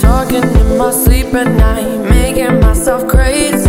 Talking 0.00 0.42
in 0.42 0.78
my 0.78 0.90
sleep 0.90 1.34
at 1.34 1.46
night, 1.46 2.10
making 2.10 2.60
myself 2.60 3.06
crazy. 3.08 3.59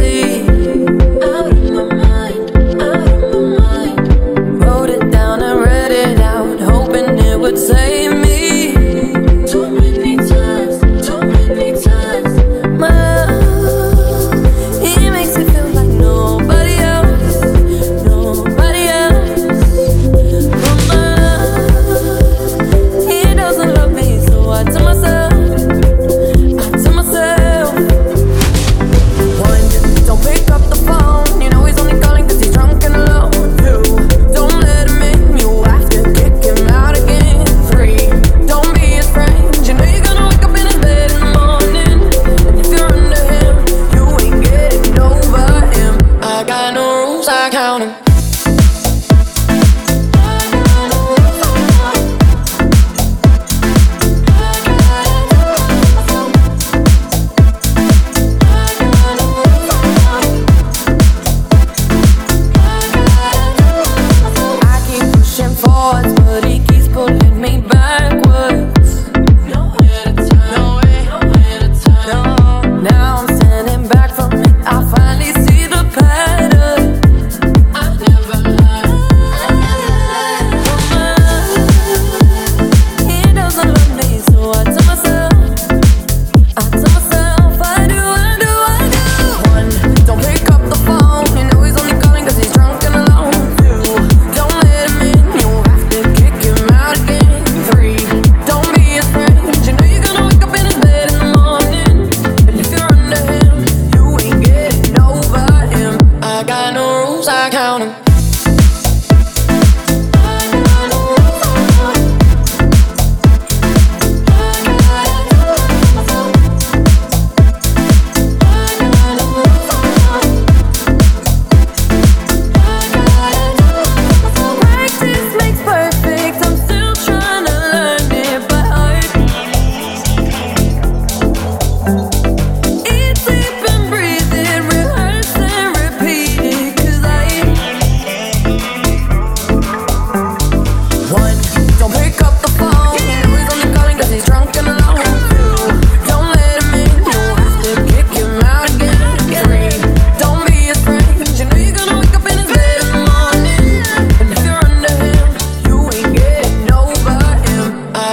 times 47.21 47.29
I 47.29 47.49
counted. 47.51 48.10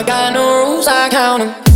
got 0.09 0.33
no 0.33 0.65
rules, 0.65 0.89
I 0.89 1.11
count 1.11 1.43
them. 1.43 1.68